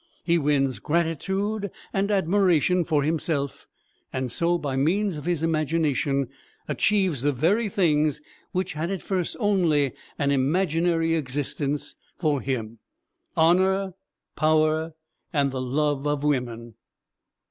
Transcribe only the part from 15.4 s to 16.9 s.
the love of women.